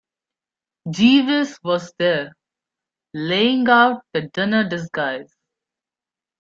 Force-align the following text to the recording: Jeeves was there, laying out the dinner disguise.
Jeeves 0.89 1.59
was 1.63 1.93
there, 1.99 2.35
laying 3.13 3.69
out 3.69 4.03
the 4.13 4.21
dinner 4.29 4.67
disguise. 4.67 5.31